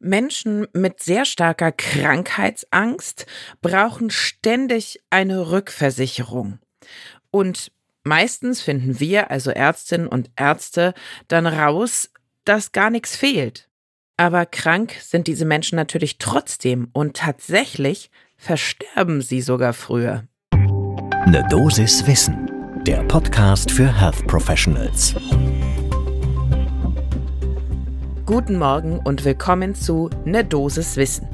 Menschen 0.00 0.66
mit 0.72 1.02
sehr 1.02 1.24
starker 1.24 1.72
Krankheitsangst 1.72 3.26
brauchen 3.60 4.10
ständig 4.10 5.00
eine 5.10 5.50
Rückversicherung. 5.50 6.58
Und 7.30 7.70
meistens 8.02 8.62
finden 8.62 8.98
wir, 8.98 9.30
also 9.30 9.50
Ärztinnen 9.50 10.08
und 10.08 10.30
Ärzte, 10.36 10.94
dann 11.28 11.46
raus, 11.46 12.10
dass 12.44 12.72
gar 12.72 12.90
nichts 12.90 13.14
fehlt. 13.14 13.68
Aber 14.16 14.44
krank 14.46 14.96
sind 15.00 15.28
diese 15.28 15.44
Menschen 15.44 15.76
natürlich 15.76 16.18
trotzdem 16.18 16.88
und 16.92 17.16
tatsächlich 17.16 18.10
versterben 18.36 19.22
sie 19.22 19.42
sogar 19.42 19.72
früher. 19.72 20.24
Eine 20.52 21.46
Dosis 21.48 22.06
Wissen, 22.06 22.82
der 22.86 23.02
Podcast 23.04 23.70
für 23.70 24.00
Health 24.00 24.26
Professionals. 24.26 25.14
Guten 28.30 28.58
Morgen 28.58 29.00
und 29.00 29.24
willkommen 29.24 29.74
zu 29.74 30.08
Ne 30.24 30.44
Dosis 30.44 30.96
Wissen, 30.96 31.26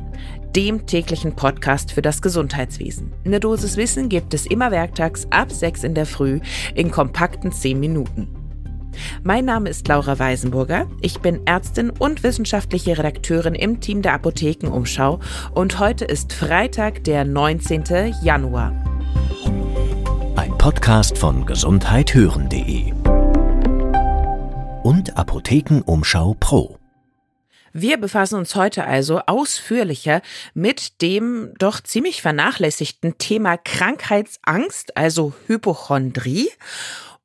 dem 0.57 0.87
täglichen 0.87 1.37
Podcast 1.37 1.93
für 1.93 2.00
das 2.00 2.23
Gesundheitswesen. 2.23 3.13
Ne 3.23 3.39
Dosis 3.39 3.77
Wissen 3.77 4.09
gibt 4.09 4.32
es 4.32 4.46
immer 4.46 4.71
werktags 4.71 5.27
ab 5.29 5.53
6 5.53 5.85
in 5.85 5.95
der 5.95 6.07
Früh 6.07 6.40
in 6.75 6.90
kompakten 6.90 7.53
10 7.53 7.79
Minuten. 7.79 8.29
Mein 9.23 9.45
Name 9.45 9.68
ist 9.68 9.87
Laura 9.89 10.18
Weisenburger. 10.18 10.87
Ich 11.03 11.21
bin 11.21 11.46
Ärztin 11.46 11.90
und 11.90 12.23
wissenschaftliche 12.23 12.96
Redakteurin 12.96 13.54
im 13.54 13.82
Team 13.82 14.01
der 14.01 14.15
Apothekenumschau 14.15 15.21
und 15.53 15.79
heute 15.79 16.07
ist 16.07 16.32
Freitag, 16.32 17.04
der 17.04 17.26
19. 17.26 18.15
Januar. 18.23 18.73
Ein 20.37 20.57
Podcast 20.57 21.18
von 21.18 21.45
gesundheithören.de 21.45 22.95
und 24.82 25.18
Apothekenumschau 25.18 26.35
Pro. 26.40 26.79
Wir 27.79 27.98
befassen 27.98 28.36
uns 28.36 28.54
heute 28.54 28.85
also 28.85 29.21
ausführlicher 29.26 30.22
mit 30.54 31.03
dem 31.03 31.53
doch 31.58 31.82
ziemlich 31.82 32.22
vernachlässigten 32.22 33.19
Thema 33.19 33.59
Krankheitsangst, 33.59 34.97
also 34.97 35.34
Hypochondrie. 35.47 36.48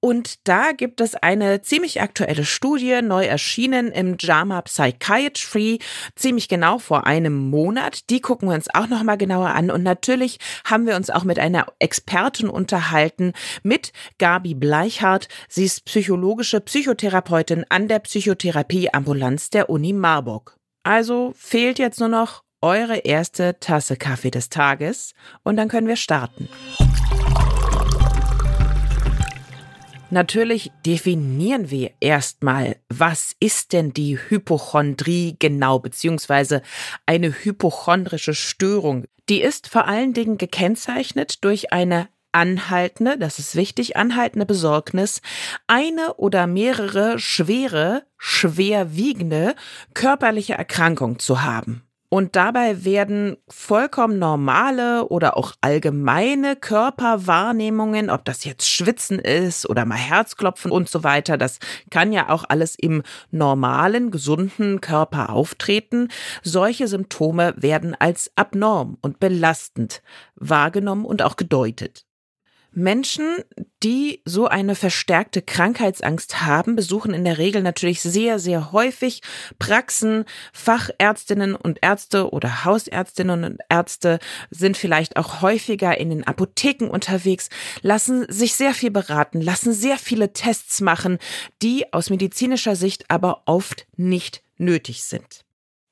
Und 0.01 0.47
da 0.47 0.71
gibt 0.71 0.99
es 0.99 1.13
eine 1.13 1.61
ziemlich 1.61 2.01
aktuelle 2.01 2.43
Studie, 2.43 3.01
neu 3.03 3.23
erschienen 3.25 3.91
im 3.91 4.17
JAMA 4.19 4.63
Psychiatry, 4.63 5.77
ziemlich 6.15 6.47
genau 6.49 6.79
vor 6.79 7.05
einem 7.05 7.49
Monat. 7.49 8.09
Die 8.09 8.19
gucken 8.19 8.49
wir 8.49 8.55
uns 8.55 8.67
auch 8.73 8.87
nochmal 8.87 9.19
genauer 9.19 9.49
an. 9.49 9.69
Und 9.69 9.83
natürlich 9.83 10.39
haben 10.65 10.87
wir 10.87 10.95
uns 10.95 11.11
auch 11.11 11.23
mit 11.23 11.37
einer 11.37 11.67
Expertin 11.77 12.49
unterhalten, 12.49 13.33
mit 13.61 13.93
Gabi 14.17 14.55
Bleichhardt. 14.55 15.27
Sie 15.47 15.65
ist 15.65 15.85
psychologische 15.85 16.61
Psychotherapeutin 16.61 17.65
an 17.69 17.87
der 17.87 17.99
Psychotherapieambulanz 17.99 19.51
der 19.51 19.69
Uni 19.69 19.93
Marburg. 19.93 20.57
Also 20.81 21.31
fehlt 21.35 21.77
jetzt 21.77 21.99
nur 21.99 22.09
noch 22.09 22.43
eure 22.61 22.97
erste 22.97 23.59
Tasse 23.59 23.97
Kaffee 23.97 24.31
des 24.31 24.49
Tages 24.49 25.13
und 25.43 25.57
dann 25.57 25.67
können 25.67 25.87
wir 25.87 25.95
starten. 25.95 26.49
Natürlich 30.11 30.71
definieren 30.85 31.71
wir 31.71 31.91
erstmal, 32.01 32.75
was 32.89 33.33
ist 33.39 33.71
denn 33.71 33.93
die 33.93 34.17
Hypochondrie 34.17 35.37
genau, 35.39 35.79
beziehungsweise 35.79 36.61
eine 37.05 37.31
hypochondrische 37.31 38.33
Störung. 38.33 39.05
Die 39.29 39.41
ist 39.41 39.69
vor 39.69 39.87
allen 39.87 40.11
Dingen 40.11 40.37
gekennzeichnet 40.37 41.45
durch 41.45 41.71
eine 41.71 42.09
anhaltende, 42.33 43.17
das 43.17 43.39
ist 43.39 43.55
wichtig, 43.55 43.95
anhaltende 43.95 44.45
Besorgnis, 44.45 45.21
eine 45.67 46.15
oder 46.15 46.45
mehrere 46.45 47.17
schwere, 47.17 48.03
schwerwiegende 48.17 49.55
körperliche 49.93 50.55
Erkrankung 50.55 51.19
zu 51.19 51.41
haben. 51.41 51.83
Und 52.13 52.35
dabei 52.35 52.83
werden 52.83 53.37
vollkommen 53.47 54.19
normale 54.19 55.07
oder 55.07 55.37
auch 55.37 55.53
allgemeine 55.61 56.57
Körperwahrnehmungen, 56.57 58.09
ob 58.09 58.25
das 58.25 58.43
jetzt 58.43 58.69
Schwitzen 58.69 59.17
ist 59.17 59.69
oder 59.69 59.85
mal 59.85 59.95
Herzklopfen 59.95 60.71
und 60.71 60.89
so 60.89 61.05
weiter, 61.05 61.37
das 61.37 61.59
kann 61.89 62.11
ja 62.11 62.27
auch 62.27 62.43
alles 62.49 62.75
im 62.75 63.03
normalen, 63.31 64.11
gesunden 64.11 64.81
Körper 64.81 65.29
auftreten. 65.29 66.09
Solche 66.43 66.89
Symptome 66.89 67.53
werden 67.55 67.95
als 67.97 68.29
abnorm 68.35 68.97
und 69.01 69.21
belastend 69.21 70.01
wahrgenommen 70.35 71.05
und 71.05 71.21
auch 71.21 71.37
gedeutet. 71.37 72.05
Menschen, 72.73 73.43
die 73.83 74.21
so 74.23 74.47
eine 74.47 74.75
verstärkte 74.75 75.41
Krankheitsangst 75.41 76.41
haben, 76.41 76.77
besuchen 76.77 77.13
in 77.13 77.25
der 77.25 77.37
Regel 77.37 77.61
natürlich 77.61 78.01
sehr, 78.01 78.39
sehr 78.39 78.71
häufig 78.71 79.21
Praxen. 79.59 80.23
Fachärztinnen 80.53 81.55
und 81.55 81.79
Ärzte 81.81 82.31
oder 82.31 82.63
Hausärztinnen 82.63 83.43
und 83.43 83.59
Ärzte 83.67 84.19
sind 84.49 84.77
vielleicht 84.77 85.17
auch 85.17 85.41
häufiger 85.41 85.97
in 85.97 86.09
den 86.09 86.25
Apotheken 86.25 86.87
unterwegs, 86.87 87.49
lassen 87.81 88.25
sich 88.31 88.53
sehr 88.53 88.73
viel 88.73 88.91
beraten, 88.91 89.41
lassen 89.41 89.73
sehr 89.73 89.97
viele 89.97 90.31
Tests 90.31 90.79
machen, 90.79 91.17
die 91.61 91.91
aus 91.91 92.09
medizinischer 92.09 92.77
Sicht 92.77 93.11
aber 93.11 93.43
oft 93.45 93.85
nicht 93.97 94.43
nötig 94.57 95.03
sind. 95.03 95.43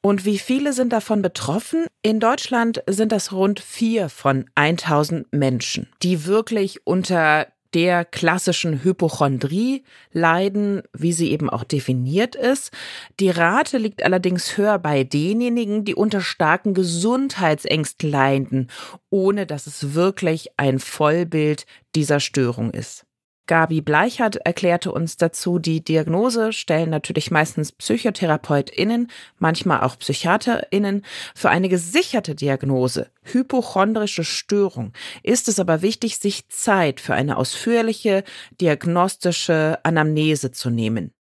Und 0.01 0.23
wie 0.23 0.39
viele 0.39 0.71
sind 0.73 0.93
davon 0.93 1.21
betroffen? 1.21 1.85
In 2.01 2.19
Deutschland 2.19 2.81
sind 2.87 3.11
das 3.11 3.33
rund 3.33 3.59
vier 3.59 4.07
von 4.07 4.45
1000 4.55 5.31
Menschen, 5.33 5.89
die 6.01 6.25
wirklich 6.25 6.85
unter 6.87 7.47
der 7.73 8.05
klassischen 8.05 8.83
Hypochondrie 8.83 9.83
leiden, 10.11 10.81
wie 10.93 11.13
sie 11.13 11.31
eben 11.31 11.49
auch 11.49 11.63
definiert 11.63 12.35
ist. 12.35 12.71
Die 13.19 13.29
Rate 13.29 13.77
liegt 13.77 14.03
allerdings 14.03 14.57
höher 14.57 14.79
bei 14.79 15.03
denjenigen, 15.03 15.85
die 15.85 15.95
unter 15.95 16.21
starken 16.21 16.73
Gesundheitsängsten 16.73 18.09
leiden, 18.09 18.71
ohne 19.09 19.45
dass 19.45 19.67
es 19.67 19.93
wirklich 19.93 20.49
ein 20.57 20.79
Vollbild 20.79 21.65
dieser 21.95 22.19
Störung 22.19 22.71
ist. 22.71 23.05
Gabi 23.49 23.81
Bleichert 23.81 24.35
erklärte 24.35 24.91
uns 24.91 25.17
dazu, 25.17 25.57
die 25.57 25.83
Diagnose 25.83 26.53
stellen 26.53 26.91
natürlich 26.91 27.31
meistens 27.31 27.71
PsychotherapeutInnen, 27.71 29.09
manchmal 29.39 29.81
auch 29.81 29.97
PsychiaterInnen. 29.97 31.03
Für 31.33 31.49
eine 31.49 31.67
gesicherte 31.67 32.35
Diagnose, 32.35 33.09
hypochondrische 33.23 34.23
Störung, 34.23 34.93
ist 35.23 35.47
es 35.47 35.59
aber 35.59 35.81
wichtig, 35.81 36.19
sich 36.19 36.47
Zeit 36.49 36.99
für 36.99 37.15
eine 37.15 37.37
ausführliche 37.37 38.23
diagnostische 38.61 39.79
Anamnese 39.81 40.51
zu 40.51 40.69
nehmen. 40.69 41.11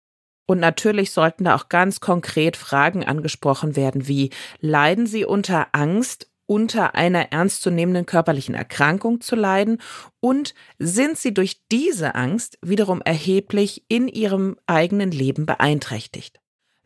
Und 0.45 0.61
natürlich 0.61 1.13
sollten 1.13 1.45
da 1.45 1.57
auch 1.57 1.71
ganz 1.71 2.01
konkret 2.01 2.59
Fragen 2.59 3.05
angesprochen 3.05 3.75
werden, 3.75 4.07
wie 4.07 4.31
leiden 4.61 5.07
Sie 5.07 5.25
unter 5.25 5.69
Angst 5.73 6.28
unter 6.49 6.95
einer 6.95 7.31
ernstzunehmenden 7.31 8.07
körperlichen 8.07 8.55
Erkrankung 8.55 9.21
zu 9.21 9.37
leiden 9.37 9.81
und 10.19 10.55
sind 10.79 11.19
sie 11.19 11.35
durch 11.35 11.61
diese 11.71 12.15
Angst 12.15 12.59
wiederum 12.63 13.03
erheblich 13.03 13.85
in 13.89 14.09
ihrem 14.09 14.57
eigenen 14.67 15.11
Leben 15.11 15.45
beeinträchtigt. 15.45 16.41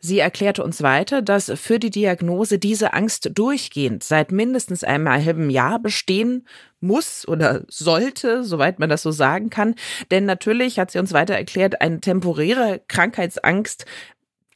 Sie 0.05 0.19
erklärte 0.19 0.65
uns 0.65 0.83
weiter, 0.83 1.23
dass 1.23 1.53
für 1.55 1.78
die 1.78 1.91
Diagnose 1.91 2.59
diese 2.59 2.93
Angst 2.93 3.31
durchgehend 3.34 4.03
seit 4.03 4.33
mindestens 4.33 4.83
einem 4.83 5.09
halben 5.09 5.49
Jahr 5.49 5.79
bestehen 5.79 6.49
muss 6.81 7.27
oder 7.29 7.62
sollte, 7.69 8.43
soweit 8.43 8.81
man 8.81 8.89
das 8.89 9.03
so 9.03 9.12
sagen 9.12 9.49
kann. 9.49 9.77
Denn 10.11 10.25
natürlich 10.25 10.81
hat 10.81 10.91
sie 10.91 10.99
uns 10.99 11.12
weiter 11.12 11.34
erklärt, 11.34 11.81
eine 11.81 12.00
temporäre 12.00 12.81
Krankheitsangst, 12.89 13.87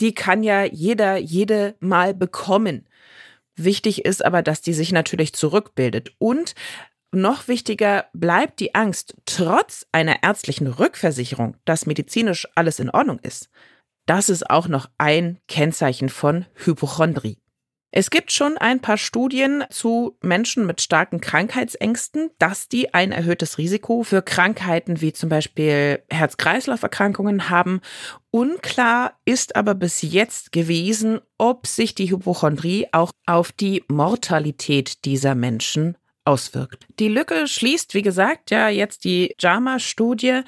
die 0.00 0.14
kann 0.14 0.42
ja 0.42 0.64
jeder, 0.64 1.16
jede 1.16 1.76
mal 1.78 2.12
bekommen. 2.12 2.88
Wichtig 3.56 4.04
ist 4.04 4.24
aber, 4.24 4.42
dass 4.42 4.60
die 4.60 4.74
sich 4.74 4.92
natürlich 4.92 5.32
zurückbildet. 5.32 6.14
Und 6.18 6.54
noch 7.12 7.48
wichtiger 7.48 8.06
bleibt 8.12 8.60
die 8.60 8.74
Angst, 8.74 9.14
trotz 9.24 9.86
einer 9.92 10.22
ärztlichen 10.22 10.66
Rückversicherung, 10.66 11.56
dass 11.64 11.86
medizinisch 11.86 12.46
alles 12.54 12.78
in 12.78 12.90
Ordnung 12.90 13.18
ist. 13.20 13.48
Das 14.04 14.28
ist 14.28 14.50
auch 14.50 14.68
noch 14.68 14.88
ein 14.98 15.38
Kennzeichen 15.48 16.08
von 16.08 16.46
Hypochondrie. 16.54 17.38
Es 17.98 18.10
gibt 18.10 18.30
schon 18.30 18.58
ein 18.58 18.80
paar 18.80 18.98
Studien 18.98 19.64
zu 19.70 20.18
Menschen 20.20 20.66
mit 20.66 20.82
starken 20.82 21.18
Krankheitsängsten, 21.18 22.28
dass 22.38 22.68
die 22.68 22.92
ein 22.92 23.10
erhöhtes 23.10 23.56
Risiko 23.56 24.02
für 24.02 24.20
Krankheiten 24.20 25.00
wie 25.00 25.14
zum 25.14 25.30
Beispiel 25.30 26.02
Herz-Kreislauf-Erkrankungen 26.10 27.48
haben. 27.48 27.80
Unklar 28.30 29.18
ist 29.24 29.56
aber 29.56 29.74
bis 29.74 30.02
jetzt 30.02 30.52
gewesen, 30.52 31.20
ob 31.38 31.66
sich 31.66 31.94
die 31.94 32.10
Hypochondrie 32.10 32.86
auch 32.92 33.12
auf 33.24 33.50
die 33.50 33.82
Mortalität 33.88 35.06
dieser 35.06 35.34
Menschen 35.34 35.96
auswirkt. 36.26 36.86
Die 36.98 37.08
Lücke 37.08 37.48
schließt, 37.48 37.94
wie 37.94 38.02
gesagt, 38.02 38.50
ja 38.50 38.68
jetzt 38.68 39.04
die 39.04 39.34
JAMA-Studie 39.40 40.42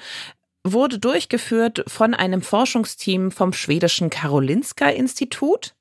wurde 0.63 0.99
durchgeführt 0.99 1.83
von 1.87 2.13
einem 2.13 2.43
Forschungsteam 2.43 3.31
vom 3.31 3.53
schwedischen 3.53 4.11
Karolinska 4.11 4.89
Institut. 4.89 5.73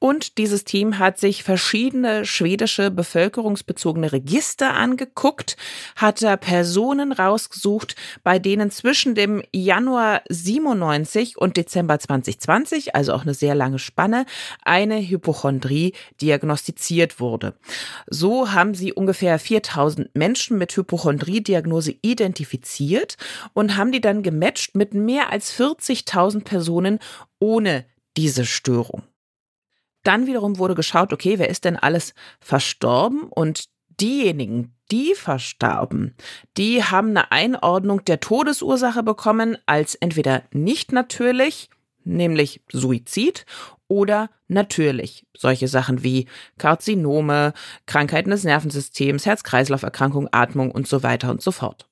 Und 0.00 0.36
dieses 0.36 0.64
Team 0.64 0.98
hat 0.98 1.18
sich 1.18 1.44
verschiedene 1.44 2.26
schwedische 2.26 2.90
bevölkerungsbezogene 2.90 4.12
Register 4.12 4.74
angeguckt, 4.74 5.56
hat 5.96 6.20
da 6.20 6.36
Personen 6.36 7.10
rausgesucht, 7.10 7.96
bei 8.22 8.38
denen 8.38 8.70
zwischen 8.70 9.14
dem 9.14 9.42
Januar 9.52 10.20
97 10.28 11.38
und 11.38 11.56
Dezember 11.56 11.98
2020, 11.98 12.94
also 12.94 13.14
auch 13.14 13.22
eine 13.22 13.32
sehr 13.32 13.54
lange 13.54 13.78
Spanne, 13.78 14.26
eine 14.62 15.00
Hypochondrie 15.00 15.94
diagnostiziert 16.20 17.18
wurde. 17.18 17.54
So 18.06 18.52
haben 18.52 18.74
sie 18.74 18.92
ungefähr 18.92 19.38
4000 19.38 20.14
Menschen 20.14 20.58
mit 20.58 20.76
Hypochondrie-Diagnose 20.76 21.94
identifiziert 22.02 23.16
und 23.54 23.76
haben 23.76 23.92
die 23.92 24.02
dann 24.02 24.22
gematcht 24.22 24.74
mit 24.74 24.92
mehr 24.92 25.30
als 25.30 25.58
40.000 25.58 26.44
Personen 26.44 26.98
ohne 27.38 27.86
diese 28.16 28.44
Störung. 28.44 29.02
Dann 30.04 30.26
wiederum 30.26 30.58
wurde 30.58 30.74
geschaut, 30.74 31.12
okay, 31.12 31.38
wer 31.38 31.48
ist 31.48 31.64
denn 31.64 31.76
alles 31.76 32.14
verstorben? 32.40 33.24
Und 33.24 33.64
diejenigen, 34.00 34.76
die 34.90 35.14
verstarben, 35.14 36.14
die 36.56 36.84
haben 36.84 37.08
eine 37.08 37.32
Einordnung 37.32 38.04
der 38.04 38.20
Todesursache 38.20 39.02
bekommen 39.02 39.56
als 39.66 39.94
entweder 39.96 40.42
nicht 40.52 40.92
natürlich, 40.92 41.70
nämlich 42.04 42.62
Suizid, 42.70 43.46
oder 43.88 44.30
natürlich. 44.48 45.26
Solche 45.36 45.68
Sachen 45.68 46.02
wie 46.02 46.26
Karzinome, 46.58 47.52
Krankheiten 47.86 48.30
des 48.30 48.44
Nervensystems, 48.44 49.26
Herz-Kreislauf-Erkrankung, 49.26 50.28
Atmung 50.32 50.70
und 50.70 50.88
so 50.88 51.02
weiter 51.02 51.30
und 51.30 51.42
so 51.42 51.52
fort. 51.52 51.88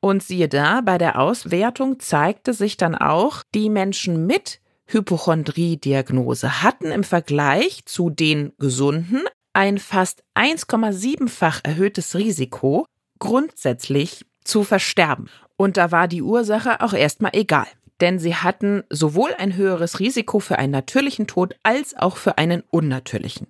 Und 0.00 0.22
siehe 0.22 0.48
da, 0.48 0.80
bei 0.80 0.98
der 0.98 1.18
Auswertung 1.18 1.98
zeigte 1.98 2.52
sich 2.52 2.76
dann 2.76 2.94
auch, 2.94 3.42
die 3.54 3.70
Menschen 3.70 4.26
mit 4.26 4.60
Hypochondrie-Diagnose 4.86 6.62
hatten 6.62 6.90
im 6.90 7.04
Vergleich 7.04 7.84
zu 7.86 8.10
den 8.10 8.52
Gesunden 8.58 9.22
ein 9.52 9.78
fast 9.78 10.24
1,7-fach 10.34 11.60
erhöhtes 11.62 12.14
Risiko, 12.16 12.86
grundsätzlich 13.18 14.26
zu 14.44 14.64
versterben. 14.64 15.30
Und 15.56 15.76
da 15.76 15.90
war 15.92 16.08
die 16.08 16.22
Ursache 16.22 16.80
auch 16.80 16.92
erstmal 16.92 17.32
egal. 17.34 17.66
Denn 18.00 18.18
sie 18.18 18.34
hatten 18.34 18.82
sowohl 18.90 19.32
ein 19.38 19.54
höheres 19.54 20.00
Risiko 20.00 20.40
für 20.40 20.58
einen 20.58 20.72
natürlichen 20.72 21.26
Tod 21.26 21.54
als 21.62 21.96
auch 21.96 22.16
für 22.16 22.38
einen 22.38 22.64
unnatürlichen. 22.70 23.46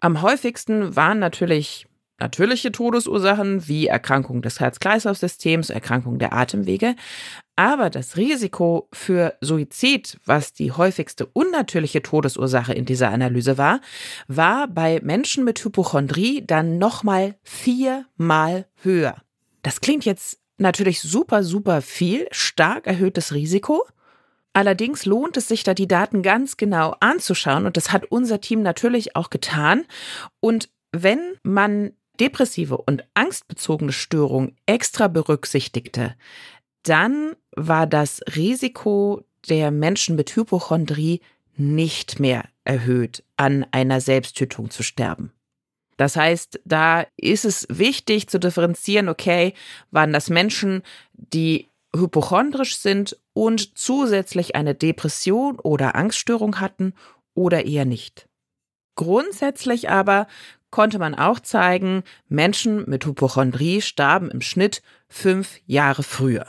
Am 0.00 0.22
häufigsten 0.22 0.96
waren 0.96 1.18
natürlich 1.18 1.86
natürliche 2.18 2.72
Todesursachen 2.72 3.68
wie 3.68 3.86
Erkrankung 3.86 4.42
des 4.42 4.60
Herz-Kreislauf-Systems, 4.60 5.70
Erkrankung 5.70 6.18
der 6.18 6.32
Atemwege, 6.32 6.94
aber 7.56 7.88
das 7.88 8.18
Risiko 8.18 8.88
für 8.92 9.34
Suizid, 9.40 10.18
was 10.26 10.52
die 10.52 10.72
häufigste 10.72 11.24
unnatürliche 11.24 12.02
Todesursache 12.02 12.74
in 12.74 12.84
dieser 12.84 13.10
Analyse 13.10 13.56
war, 13.56 13.80
war 14.28 14.68
bei 14.68 15.00
Menschen 15.02 15.42
mit 15.42 15.64
Hypochondrie 15.64 16.44
dann 16.46 16.76
nochmal 16.76 17.36
viermal 17.42 18.66
höher. 18.82 19.16
Das 19.62 19.80
klingt 19.80 20.04
jetzt 20.04 20.38
natürlich 20.58 21.00
super, 21.00 21.42
super 21.42 21.80
viel, 21.80 22.28
stark 22.30 22.86
erhöhtes 22.86 23.32
Risiko. 23.32 23.86
Allerdings 24.52 25.06
lohnt 25.06 25.36
es 25.36 25.48
sich 25.48 25.64
da 25.64 25.74
die 25.74 25.88
Daten 25.88 26.22
ganz 26.22 26.56
genau 26.58 26.94
anzuschauen 27.00 27.66
und 27.66 27.76
das 27.76 27.90
hat 27.90 28.04
unser 28.10 28.40
Team 28.40 28.62
natürlich 28.62 29.16
auch 29.16 29.30
getan. 29.30 29.84
Und 30.40 30.68
wenn 30.92 31.20
man 31.42 31.92
depressive 32.20 32.78
und 32.78 33.04
angstbezogene 33.14 33.92
Störungen 33.92 34.56
extra 34.66 35.08
berücksichtigte, 35.08 36.14
dann 36.82 37.34
war 37.54 37.86
das 37.86 38.20
Risiko 38.34 39.22
der 39.48 39.70
Menschen 39.70 40.16
mit 40.16 40.34
Hypochondrie 40.34 41.20
nicht 41.56 42.20
mehr 42.20 42.44
erhöht, 42.64 43.24
an 43.36 43.66
einer 43.70 44.00
Selbsttötung 44.00 44.70
zu 44.70 44.82
sterben. 44.82 45.32
Das 45.96 46.16
heißt, 46.16 46.60
da 46.64 47.06
ist 47.16 47.44
es 47.44 47.66
wichtig 47.70 48.28
zu 48.28 48.38
differenzieren, 48.38 49.08
okay, 49.08 49.54
waren 49.90 50.12
das 50.12 50.28
Menschen, 50.28 50.82
die 51.14 51.68
hypochondrisch 51.94 52.76
sind 52.76 53.18
und 53.32 53.78
zusätzlich 53.78 54.54
eine 54.54 54.74
Depression 54.74 55.58
oder 55.58 55.94
Angststörung 55.94 56.60
hatten 56.60 56.92
oder 57.34 57.64
eher 57.64 57.86
nicht. 57.86 58.28
Grundsätzlich 58.96 59.88
aber 59.88 60.26
konnte 60.76 60.98
man 60.98 61.14
auch 61.14 61.40
zeigen, 61.40 62.02
Menschen 62.28 62.84
mit 62.86 63.06
Hypochondrie 63.06 63.80
starben 63.80 64.30
im 64.30 64.42
Schnitt 64.42 64.82
fünf 65.08 65.58
Jahre 65.64 66.02
früher. 66.02 66.44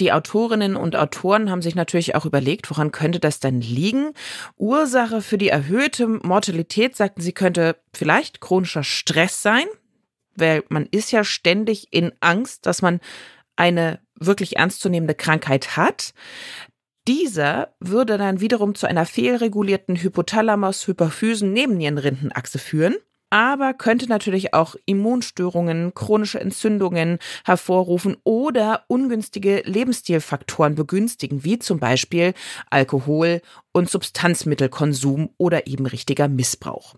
Die 0.00 0.12
Autorinnen 0.12 0.76
und 0.76 0.96
Autoren 0.96 1.50
haben 1.50 1.60
sich 1.60 1.74
natürlich 1.74 2.14
auch 2.14 2.24
überlegt, 2.24 2.70
woran 2.70 2.90
könnte 2.90 3.20
das 3.20 3.38
denn 3.38 3.60
liegen? 3.60 4.12
Ursache 4.56 5.20
für 5.20 5.36
die 5.36 5.50
erhöhte 5.50 6.08
Mortalität, 6.08 6.96
sagten 6.96 7.20
sie, 7.20 7.34
könnte 7.34 7.76
vielleicht 7.92 8.40
chronischer 8.40 8.82
Stress 8.82 9.42
sein, 9.42 9.66
weil 10.34 10.64
man 10.70 10.86
ist 10.90 11.12
ja 11.12 11.22
ständig 11.22 11.88
in 11.90 12.12
Angst, 12.20 12.64
dass 12.64 12.80
man 12.80 12.98
eine 13.56 14.00
wirklich 14.18 14.56
ernstzunehmende 14.56 15.14
Krankheit 15.14 15.76
hat. 15.76 16.14
Dieser 17.06 17.74
würde 17.78 18.16
dann 18.16 18.40
wiederum 18.40 18.74
zu 18.74 18.86
einer 18.86 19.04
fehlregulierten 19.04 19.96
Hypothalamus-Hypophysen-Nebennierenrindenachse 19.96 22.58
führen 22.58 22.96
aber 23.30 23.74
könnte 23.74 24.08
natürlich 24.08 24.52
auch 24.54 24.76
Immunstörungen, 24.86 25.94
chronische 25.94 26.40
Entzündungen 26.40 27.18
hervorrufen 27.44 28.16
oder 28.24 28.84
ungünstige 28.88 29.62
Lebensstilfaktoren 29.64 30.74
begünstigen, 30.74 31.44
wie 31.44 31.58
zum 31.58 31.78
Beispiel 31.78 32.34
Alkohol- 32.68 33.40
und 33.72 33.88
Substanzmittelkonsum 33.88 35.30
oder 35.38 35.66
eben 35.66 35.86
richtiger 35.86 36.28
Missbrauch. 36.28 36.96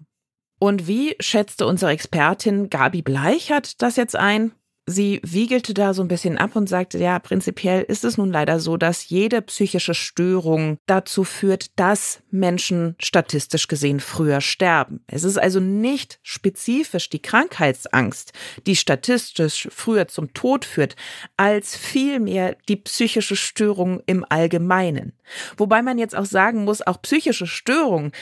Und 0.59 0.87
wie 0.87 1.17
schätzte 1.21 1.67
unsere 1.67 1.93
Expertin 1.93 2.71
Gabi 2.71 3.03
Bleichert 3.03 3.83
das 3.83 3.97
jetzt 3.97 4.17
ein? 4.17 4.53
sie 4.87 5.21
wiegelte 5.25 5.75
da 5.75 5.95
so 5.95 6.03
ein 6.03 6.09
bisschen 6.09 6.39
ab 6.39 6.57
und 6.57 6.69
sagte, 6.69 6.99
ja, 6.99 7.19
prinzipiell 7.19 7.83
ist 7.83 8.05
es 8.05 8.19
nun 8.19 8.31
leider 8.31 8.61
so, 8.61 8.77
dass 8.77 9.09
jede 9.09 9.43
psychische 9.43 9.95
Störung 9.95 10.79
dazu 10.87 11.25
führt, 11.25 11.79
dass 11.79 12.22
Menschen 12.33 12.97
statistisch 12.99 13.69
gesehen 13.69 14.01
früher 14.01 14.41
sterben. 14.41 15.05
Es 15.07 15.23
ist 15.23 15.39
also 15.39 15.61
nicht 15.61 16.19
spezifisch 16.23 17.11
die 17.11 17.23
Krankheitsangst, 17.23 18.33
die 18.67 18.77
statistisch 18.77 19.69
früher 19.71 20.09
zum 20.09 20.33
Tod 20.33 20.65
führt, 20.65 20.97
als 21.37 21.77
vielmehr 21.77 22.57
die 22.69 22.77
psychische 22.77 23.37
Störung 23.37 24.03
im 24.07 24.25
Allgemeinen. 24.29 25.13
Wobei 25.57 25.83
man 25.83 25.99
jetzt 25.99 26.17
auch 26.17 26.25
sagen 26.25 26.65
muss, 26.65 26.83
auch 26.83 27.01
psychische 27.03 27.47
Störungen 27.47 28.13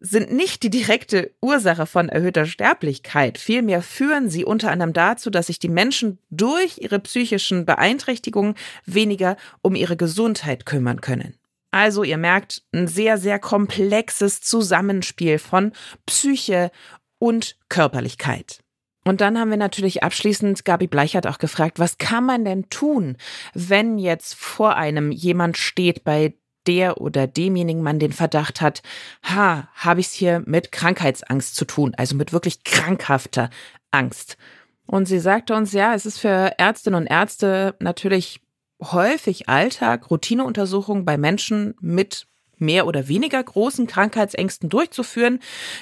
sind 0.00 0.32
nicht 0.32 0.62
die 0.62 0.70
direkte 0.70 1.32
Ursache 1.40 1.86
von 1.86 2.08
erhöhter 2.08 2.46
Sterblichkeit. 2.46 3.38
Vielmehr 3.38 3.82
führen 3.82 4.30
sie 4.30 4.44
unter 4.44 4.70
anderem 4.70 4.92
dazu, 4.92 5.30
dass 5.30 5.48
sich 5.48 5.58
die 5.58 5.68
Menschen 5.68 6.18
durch 6.30 6.78
ihre 6.78 6.98
psychischen 7.00 7.66
Beeinträchtigungen 7.66 8.54
weniger 8.84 9.36
um 9.62 9.74
ihre 9.74 9.96
Gesundheit 9.96 10.66
kümmern 10.66 11.00
können. 11.00 11.34
Also 11.76 12.04
ihr 12.04 12.16
merkt, 12.16 12.62
ein 12.72 12.88
sehr, 12.88 13.18
sehr 13.18 13.38
komplexes 13.38 14.40
Zusammenspiel 14.40 15.38
von 15.38 15.72
Psyche 16.06 16.70
und 17.18 17.58
Körperlichkeit. 17.68 18.60
Und 19.04 19.20
dann 19.20 19.38
haben 19.38 19.50
wir 19.50 19.58
natürlich 19.58 20.02
abschließend 20.02 20.64
Gabi 20.64 20.86
Bleichert 20.86 21.26
auch 21.26 21.36
gefragt, 21.36 21.78
was 21.78 21.98
kann 21.98 22.24
man 22.24 22.46
denn 22.46 22.70
tun, 22.70 23.18
wenn 23.52 23.98
jetzt 23.98 24.36
vor 24.36 24.76
einem 24.76 25.12
jemand 25.12 25.58
steht, 25.58 26.02
bei 26.02 26.32
der 26.66 26.98
oder 26.98 27.26
demjenigen 27.26 27.82
man 27.82 27.98
den 27.98 28.12
Verdacht 28.12 28.62
hat, 28.62 28.82
ha, 29.22 29.68
habe 29.74 30.00
ich 30.00 30.06
es 30.06 30.12
hier 30.14 30.42
mit 30.46 30.72
Krankheitsangst 30.72 31.54
zu 31.54 31.66
tun, 31.66 31.92
also 31.98 32.16
mit 32.16 32.32
wirklich 32.32 32.64
krankhafter 32.64 33.50
Angst. 33.90 34.38
Und 34.86 35.08
sie 35.08 35.18
sagte 35.18 35.54
uns, 35.54 35.72
ja, 35.72 35.92
es 35.92 36.06
ist 36.06 36.20
für 36.20 36.54
Ärztinnen 36.56 37.02
und 37.02 37.06
Ärzte 37.06 37.74
natürlich 37.80 38.40
häufig 38.80 39.48
Alltag, 39.48 40.10
Routineuntersuchungen 40.10 41.04
bei 41.04 41.16
Menschen 41.16 41.74
mit 41.80 42.26
mehr 42.58 42.86
oder 42.86 43.08
weniger 43.08 43.42
großen 43.42 43.86
Krankheitsängsten 43.86 44.68
durchzuführen, 44.68 45.40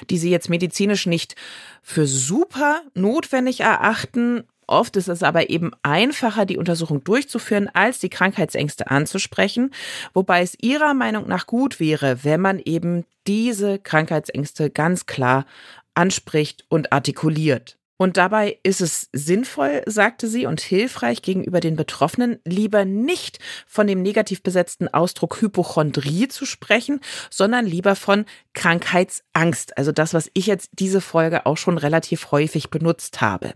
die 0.09 0.17
sie 0.17 0.29
jetzt 0.29 0.49
medizinisch 0.49 1.05
nicht 1.05 1.35
für 1.81 2.05
super 2.05 2.81
notwendig 2.93 3.61
erachten, 3.61 4.43
Oft 4.67 4.95
ist 4.95 5.09
es 5.09 5.21
aber 5.21 5.49
eben 5.49 5.71
einfacher, 5.83 6.45
die 6.45 6.57
Untersuchung 6.57 7.03
durchzuführen, 7.03 7.69
als 7.73 7.99
die 7.99 8.09
Krankheitsängste 8.09 8.89
anzusprechen, 8.89 9.71
wobei 10.13 10.41
es 10.41 10.57
ihrer 10.59 10.93
Meinung 10.93 11.27
nach 11.27 11.45
gut 11.45 11.79
wäre, 11.79 12.23
wenn 12.23 12.41
man 12.41 12.59
eben 12.59 13.05
diese 13.27 13.77
Krankheitsängste 13.79 14.71
ganz 14.71 15.05
klar 15.05 15.45
anspricht 15.93 16.65
und 16.67 16.91
artikuliert. 16.91 17.77
Und 17.97 18.17
dabei 18.17 18.59
ist 18.63 18.81
es 18.81 19.09
sinnvoll, 19.13 19.81
sagte 19.85 20.27
sie, 20.27 20.45
und 20.45 20.59
hilfreich 20.59 21.21
gegenüber 21.21 21.61
den 21.61 21.77
Betroffenen, 21.77 22.39
lieber 22.43 22.83
nicht 22.83 23.39
von 23.65 23.87
dem 23.87 24.01
negativ 24.01 24.43
besetzten 24.43 24.89
Ausdruck 24.89 25.41
Hypochondrie 25.41 26.27
zu 26.27 26.45
sprechen, 26.45 26.99
sondern 27.29 27.65
lieber 27.65 27.95
von 27.95 28.25
Krankheitsangst. 28.53 29.77
Also 29.77 29.93
das, 29.93 30.13
was 30.13 30.29
ich 30.33 30.45
jetzt 30.45 30.71
diese 30.73 30.99
Folge 30.99 31.45
auch 31.45 31.57
schon 31.57 31.77
relativ 31.77 32.31
häufig 32.31 32.69
benutzt 32.69 33.21
habe. 33.21 33.53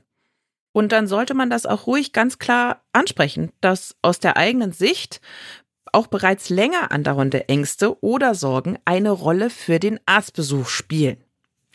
Und 0.71 0.93
dann 0.93 1.07
sollte 1.07 1.33
man 1.33 1.49
das 1.49 1.65
auch 1.65 1.87
ruhig 1.87 2.13
ganz 2.13 2.39
klar 2.39 2.83
ansprechen, 2.93 3.51
dass 3.59 3.97
aus 4.01 4.19
der 4.19 4.37
eigenen 4.37 4.71
Sicht 4.71 5.19
auch 5.91 6.07
bereits 6.07 6.49
länger 6.49 6.91
andauernde 6.91 7.49
Ängste 7.49 8.01
oder 8.01 8.35
Sorgen 8.35 8.77
eine 8.85 9.11
Rolle 9.11 9.49
für 9.49 9.79
den 9.79 9.99
Arztbesuch 10.05 10.67
spielen. 10.67 11.23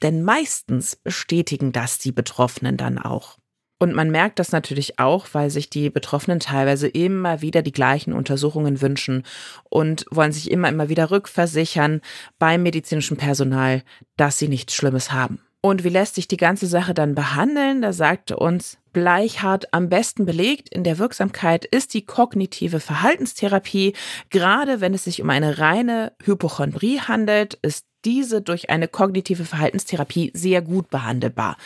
Denn 0.05 0.23
meistens 0.23 0.97
bestätigen 0.97 1.73
das 1.73 1.97
die 1.99 2.13
Betroffenen 2.13 2.77
dann 2.77 2.99
auch. 2.99 3.39
Und 3.79 3.95
man 3.95 4.11
merkt 4.11 4.39
das 4.39 4.53
natürlich 4.53 4.99
auch, 4.99 5.29
weil 5.33 5.49
sich 5.49 5.71
die 5.71 5.89
Betroffenen 5.89 6.41
teilweise 6.41 6.89
immer 6.89 7.41
wieder 7.41 7.63
die 7.63 7.73
gleichen 7.73 8.13
Untersuchungen 8.13 8.83
wünschen 8.83 9.25
und 9.71 10.05
wollen 10.11 10.31
sich 10.31 10.51
immer, 10.51 10.69
immer 10.69 10.91
wieder 10.91 11.11
rückversichern 11.11 12.03
beim 12.39 12.63
medizinischen 12.63 13.17
Personal, 13.17 13.83
dass 14.19 14.39
sie 14.39 14.49
nichts 14.49 14.75
Schlimmes 14.75 15.11
haben. 15.11 15.41
Und 15.63 15.83
wie 15.83 15.89
lässt 15.89 16.17
sich 16.17 16.29
die 16.29 16.37
ganze 16.37 16.67
Sache 16.67 16.93
dann 16.93 17.15
behandeln? 17.15 17.81
Da 17.81 17.95
sagte 17.95 18.37
uns 18.37 18.77
Bleichhardt 18.93 19.73
am 19.73 19.89
besten 19.89 20.27
belegt 20.27 20.69
in 20.69 20.85
der 20.85 20.99
Wirksamkeit 20.99 21.65
ist 21.65 21.95
die 21.95 22.05
kognitive 22.05 22.79
Verhaltenstherapie. 22.79 23.95
Gerade 24.29 24.83
wenn 24.83 24.93
es 24.93 25.05
sich 25.05 25.23
um 25.23 25.31
eine 25.31 25.59
reine 25.59 26.13
Hypochondrie 26.23 27.01
handelt, 27.01 27.55
ist 27.63 27.87
diese 28.05 28.43
durch 28.43 28.71
eine 28.71 28.89
kognitive 28.89 29.45
Verhaltenstherapie 29.45 30.31
sehr 30.35 30.63
gut 30.63 30.91
behandelbar. 30.91 31.57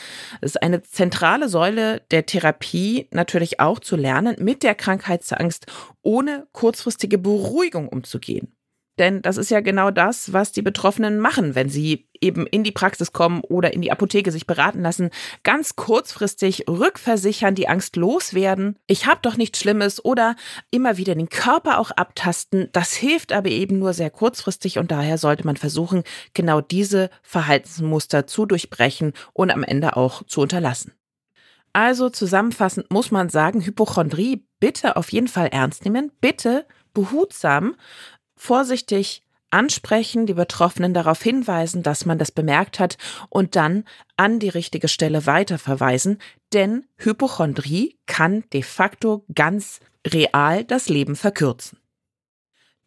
Es 0.40 0.52
ist 0.52 0.62
eine 0.62 0.83
zentrale 0.83 1.49
Säule 1.49 2.02
der 2.11 2.26
Therapie 2.26 3.09
natürlich 3.11 3.61
auch 3.61 3.80
zu 3.80 3.97
lernen, 3.97 4.37
mit 4.38 4.62
der 4.62 4.75
Krankheitsangst 4.75 5.66
ohne 6.02 6.47
kurzfristige 6.52 7.18
Beruhigung 7.18 7.88
umzugehen. 7.88 8.54
Denn 8.99 9.23
das 9.23 9.37
ist 9.37 9.50
ja 9.50 9.61
genau 9.61 9.90
das, 9.90 10.33
was 10.33 10.52
die 10.52 10.62
Betroffenen 10.62 11.21
machen, 11.21 11.54
wenn 11.54 11.68
sie 11.68 12.07
eben 12.20 12.46
in 12.46 12.64
die 12.64 12.72
Praxis 12.72 13.12
kommen 13.12 13.40
oder 13.42 13.72
in 13.72 13.82
die 13.82 13.92
Apotheke 13.92 14.30
sich 14.30 14.46
beraten 14.46 14.82
lassen. 14.82 15.10
Ganz 15.42 15.76
kurzfristig 15.76 16.68
rückversichern, 16.68 17.54
die 17.54 17.68
Angst 17.68 17.96
loswerden. 17.96 18.76
Ich 18.87 19.06
habe 19.06 19.20
doch 19.22 19.37
nichts 19.37 19.60
Schlimmes 19.60 20.04
oder 20.04 20.37
immer 20.70 20.96
wieder 20.96 21.14
den 21.14 21.28
Körper 21.28 21.78
auch 21.78 21.90
abtasten. 21.90 22.68
Das 22.72 22.92
hilft 22.92 23.32
aber 23.32 23.50
eben 23.50 23.78
nur 23.78 23.92
sehr 23.92 24.10
kurzfristig 24.10 24.78
und 24.78 24.90
daher 24.90 25.18
sollte 25.18 25.46
man 25.46 25.56
versuchen, 25.56 26.02
genau 26.34 26.60
diese 26.60 27.10
Verhaltensmuster 27.22 28.26
zu 28.26 28.46
durchbrechen 28.46 29.12
und 29.32 29.50
am 29.50 29.62
Ende 29.62 29.96
auch 29.96 30.22
zu 30.25 30.40
unterlassen. 30.40 30.92
Also 31.72 32.10
zusammenfassend 32.10 32.90
muss 32.90 33.10
man 33.10 33.28
sagen, 33.28 33.60
Hypochondrie 33.60 34.44
bitte 34.58 34.96
auf 34.96 35.12
jeden 35.12 35.28
Fall 35.28 35.48
ernst 35.48 35.84
nehmen, 35.84 36.10
bitte 36.20 36.66
behutsam 36.94 37.76
vorsichtig 38.37 39.22
ansprechen, 39.50 40.26
die 40.26 40.35
Betroffenen 40.35 40.95
darauf 40.95 41.23
hinweisen, 41.23 41.83
dass 41.83 42.07
man 42.07 42.19
das 42.19 42.33
bemerkt 42.33 42.78
hat 42.78 42.99
und 43.28 43.57
dann 43.57 43.85
an 44.17 44.38
die 44.38 44.49
richtige 44.49 44.88
Stelle 44.88 45.26
weiterverweisen, 45.26 46.19
denn 46.52 46.87
Hypochondrie 46.97 47.99
kann 48.07 48.45
de 48.52 48.62
facto 48.62 49.25
ganz 49.35 49.81
real 50.07 50.64
das 50.64 50.88
Leben 50.88 51.17
verkürzen. 51.17 51.78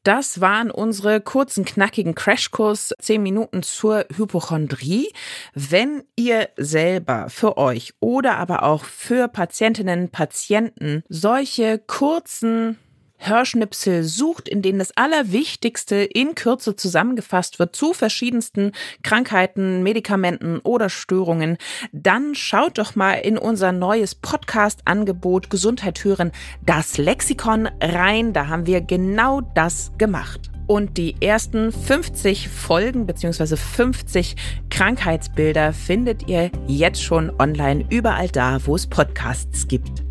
Das 0.03 0.41
waren 0.41 0.72
unsere 0.72 1.22
kurzen, 1.22 1.63
knackigen 1.63 2.15
Crashkurs, 2.15 2.96
10 3.00 3.22
Minuten 3.22 3.62
zur 3.62 4.06
Hypochondrie. 4.15 5.13
Wenn 5.53 6.03
ihr 6.15 6.50
selber 6.58 7.30
für 7.30 7.58
euch 7.58 7.94
oder 8.00 8.38
aber 8.38 8.63
auch 8.63 8.84
für 8.84 9.27
Patientinnen, 9.27 10.10
Patienten 10.10 11.03
solche 11.08 11.77
kurzen 11.77 12.80
Hörschnipsel 13.21 14.03
sucht, 14.03 14.49
in 14.49 14.61
denen 14.61 14.79
das 14.79 14.95
Allerwichtigste 14.97 15.95
in 15.95 16.35
Kürze 16.35 16.75
zusammengefasst 16.75 17.59
wird 17.59 17.75
zu 17.75 17.93
verschiedensten 17.93 18.71
Krankheiten, 19.03 19.83
Medikamenten 19.83 20.59
oder 20.59 20.89
Störungen, 20.89 21.57
dann 21.91 22.35
schaut 22.35 22.77
doch 22.77 22.95
mal 22.95 23.13
in 23.13 23.37
unser 23.37 23.71
neues 23.71 24.15
Podcast-Angebot 24.15 25.49
Gesundheit 25.49 26.03
hören, 26.03 26.31
das 26.65 26.97
Lexikon 26.97 27.69
rein. 27.79 28.33
Da 28.33 28.47
haben 28.47 28.65
wir 28.65 28.81
genau 28.81 29.41
das 29.41 29.91
gemacht. 29.97 30.51
Und 30.67 30.97
die 30.97 31.21
ersten 31.21 31.71
50 31.71 32.47
Folgen 32.47 33.05
bzw. 33.05 33.55
50 33.57 34.35
Krankheitsbilder 34.69 35.73
findet 35.73 36.27
ihr 36.27 36.49
jetzt 36.67 37.03
schon 37.03 37.31
online 37.39 37.85
überall 37.89 38.29
da, 38.29 38.65
wo 38.65 38.75
es 38.75 38.87
Podcasts 38.87 39.67
gibt. 39.67 40.11